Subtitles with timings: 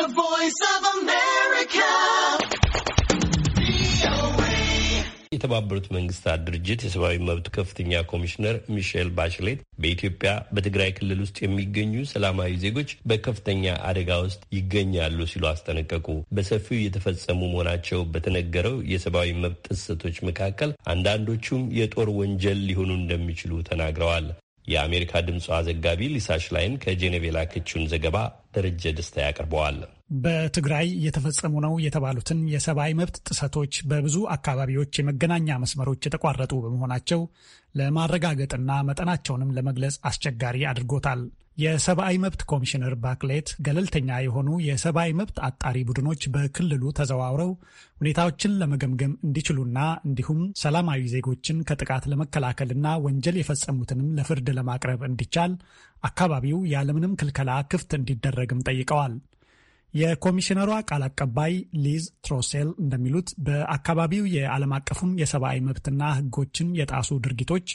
[0.00, 1.88] The Voice of America.
[5.32, 12.56] የተባበሩት መንግስታት ድርጅት የሰብአዊ መብት ከፍተኛ ኮሚሽነር ሚሼል ባሽሌት በኢትዮጵያ በትግራይ ክልል ውስጥ የሚገኙ ሰላማዊ
[12.64, 16.06] ዜጎች በከፍተኛ አደጋ ውስጥ ይገኛሉ ሲሉ አስጠነቀቁ።
[16.36, 24.28] በሰፊው የተፈጸሙ መሆናቸው በተነገረው የሰብአዊ መብት ጥሰቶች መካከል አንዳንዶቹም የጦር ወንጀል ሊሆኑ እንደሚችሉ ተናግረዋል።
[24.70, 28.16] የአሜሪካ ድምፅ ዘጋቢ ሊሳሽ ላይን ከጄኔቭ የላከችውን ዘገባ
[28.54, 29.78] ደረጀ ደስታ ያቀርበዋል።
[30.22, 37.20] በትግራይ እየተፈጸሙ ነው የተባሉትን የሰብአዊ መብት ጥሰቶች በብዙ አካባቢዎች የመገናኛ መስመሮች የተቋረጡ በመሆናቸው
[37.74, 41.22] ለማረጋገጥና መጠናቸውንም ለመግለጽ አስቸጋሪ አድርጎታል።
[41.60, 47.50] የሰብአዊ መብት ኮሚሽነር ባክሌት ገለልተኛ የሆኑ የሰብአዊ መብት አጣሪ ቡድኖች በክልሉ ተዘዋውረው
[47.96, 49.78] ሁኔታዎችን ለመገምገም እንዲችሉና
[50.08, 55.54] እንዲሁም ሰላማዊ ዜጎችን ከጥቃት ለመከላከልና ወንጀል የፈጸሙትንም ለፍርድ ለማቅረብ እንዲቻል
[56.02, 59.14] አካባቢው ያለምንም ክልከላ ክፍት እንዲደረግም ጠይቀዋል።
[59.94, 61.52] የኮሚሽነሯ ቃል አቀባይ
[61.84, 67.66] ሊዝ ትሮሴል እንደሚሉት በአካባቢው የዓለም አቀፉን የሰብአዊ መብትና ሕጎችን የጣሱ ድርጊቶች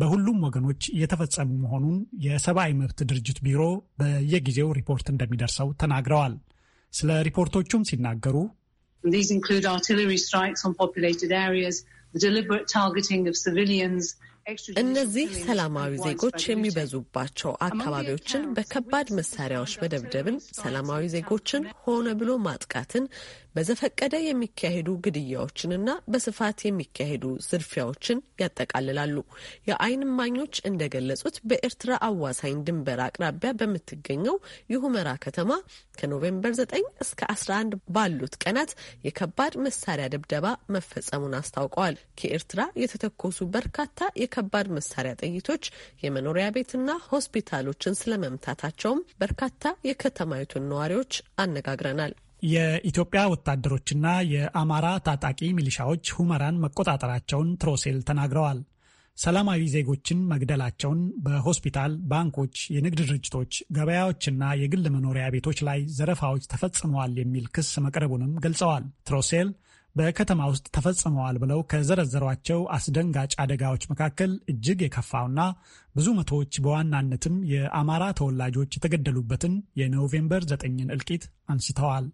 [0.00, 3.62] በሁሉም ወገኖች እየተፈጸሙ መሆኑን የሰብአዊ መብት ድርጅት ቢሮ
[4.02, 6.36] በየጊዜው ሪፖርት እንደሚደርሰው ተናግረዋል።
[6.92, 8.36] ስለ ሪፖርቶቹም ሲናገሩ
[9.04, 11.76] These include artillery strikes on populated areas,
[12.14, 14.04] the deliberate targeting of civilians,
[14.80, 23.04] እነዚህ ሰላማዊ ዜጎች የሚበዙባቸው አካባቢዎችን በከባድ መሳሪያዎች መደብደብን፣ ሰላማዊ ዜጎችን ሆነ ብሎ ማጥቃትን፣
[23.54, 29.16] በዘፈቀደ የሚካሄዱ ግድያዎችንና በስፋት የሚካሄዱ ዝርፊያዎችን ያጠቃልላሉ።
[29.68, 34.36] የዓይን እማኞች እንደገለጹት በኤርትራ አዋሳኝ ድንበር አቅራቢያ በምትገኘው
[34.72, 35.50] የሁመራ ከተማ
[35.98, 38.72] ከኖቬምበር 9 እስከ 11 ባሉት ቀናት
[39.06, 43.94] የከባድ መሳሪያ ድብደባ መፈጸሙን አስታውቀዋል። ከኤርትራ የተተኮሱ በርካታ
[44.38, 45.64] የከባድ መሳሪያ ጥይቶች
[46.02, 49.46] የመኖሪያ ቤትና ሆስፒታሎችን ስለመምታታቸውም በርካታ
[49.88, 52.12] የከተማይቱን ነዋሪዎች አነጋግረናል።
[52.46, 58.60] የኢትዮጵያ ወታደሮችና የአማራ ታጣቂ ሚሊሻዎች ሁመራን መቆጣጠራቸውን ትሮሴል ተናግረዋል።
[59.18, 67.46] ሰላማዊ ዜጎችን መግደላቸውን፣ በሆስፒታል፣ ባንኮች፣ የንግድ ድርጅቶች፣ ገበያዎችና የግል መኖሪያ ቤቶች ላይ ዘረፋዎች ተፈጽመዋል የሚል
[67.56, 69.50] ክስ መቅረቡንም ገልጸዋል። ትሮሴል
[69.98, 75.40] በከተማ ውስጥ ተፈጽመዋል ብለው ከዘረዘሯቸው አስደንጋጭ አደጋዎች መካከል እጅግ የከፋውና
[75.96, 82.06] ብዙ መቶዎች በዋናነትም የአማራ ተወላጆች የተገደሉበትን የኖቬምበር ዘጠኝን እልቂት አንስተዋል።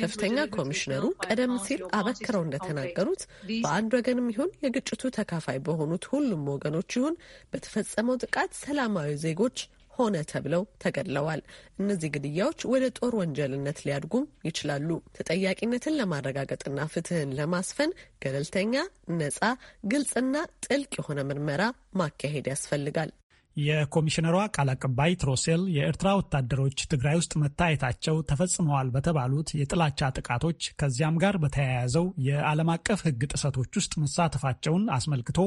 [0.00, 3.22] ከፍተኛ ኮሚሽነሩ ቀደም ሲል አበክረው እንደተናገሩት
[3.62, 7.14] በአንድ ወገንም ይሁን የግጭቱ ተካፋይ በሆኑት ሁሉም ወገኖች ይሁን
[7.52, 9.56] በተፈጸመው ጥቃት ሰላማዊ ዜጎች
[9.96, 11.42] ሆነ ተብለው ተገድለዋል።
[11.78, 17.92] እነዚህ ግድያዎች ወደ ጦር ወንጀልነት ሊያድጉም ይችላሉ። ተጠያቂነትን ለማረጋገጥና ፍትህን ለማስፈን
[18.24, 18.74] ገለልተኛ፣
[19.18, 19.40] ነጻ፣
[19.86, 20.34] ግልጽና
[20.66, 21.62] ጥልቅ የሆነ ምርመራ
[22.00, 23.12] ማካሄድ ያስፈልጋል።
[23.56, 31.36] የኮሚሽነሯ ቃል አቀባይ ትሮሴል የኤርትራ ወታደሮች ትግራይ ውስጥ መታየታቸው ተፈጽመዋል በተባሉት የጥላቻ ጥቃቶች ከዚያም ጋር
[31.44, 35.38] በተያያዘው የዓለም አቀፍ ሕግ ጥሰቶች ውስጥ መሳተፋቸውን አስመልክቶ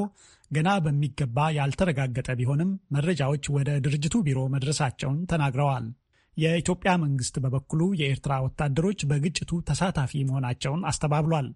[0.51, 5.87] ገና በሚገባ ያልተረጋገጠ ቢሆንም መረጃዎች ወደ ድርጅቱ ቢሮ መድረሳቸውን ተናግረዋል።
[6.37, 11.47] የኢትዮጵያ መንግስት በበኩሉ የኤርትራ ወታደሮች በግጭቱ ተሳታፊ መሆናቸውን አስተባብሏል።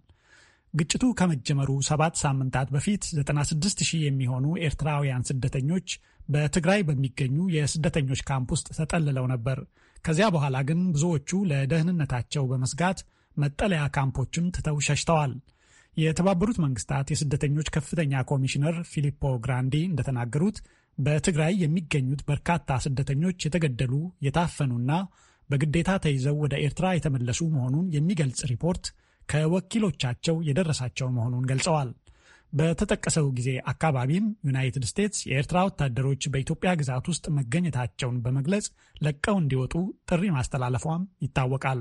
[0.74, 5.88] ግጭቱ ከመጀመሩ ሰባት ሳምንታት በፊት 96 ሺህ የሚሆኑ ኤርትራውያን ስደተኞች
[6.28, 9.58] በትግራይ በሚገኙ የስደተኞች ካምፕ ውስጥ ተጠልለው ነበር።
[10.04, 12.98] ከዚያ በኋላ ግን ብዙዎቹ ለደህንነታቸው በመስጋት
[13.36, 15.32] መጠለያ ካምፖችን ትተው ሸሽተዋል።
[15.96, 20.56] የተባበሩት መንግስታት የስደተኞች ከፍተኛ ኮሚሽነር ፊሊፖ ግራንዲ እንደተናገሩት
[20.98, 23.92] በትግራይ የሚገኙት በርካታ ስደተኞች የተገደሉ፣
[24.26, 24.90] የታፈኑና
[25.50, 28.84] በግዴታ ተይዘው ወደ ኤርትራ የተመለሱ መሆኑን የሚገልጽ ሪፖርት
[29.28, 31.90] ከወኪሎቻቸው የደረሳቸው መሆኑን ገልጸዋል።
[32.52, 38.66] በተጠቀሰው ጊዜ አካባቢም ዩናይትድ ስቴትስ የኤርትራ ወታደሮች በኢትዮጵያ ግዛት ውስጥ መገኘታቸውን በመግለጽ
[39.02, 39.74] ለቀው እንዲወጡ
[40.10, 41.80] ጥሪ ማስተላለፏም ይታወቃል።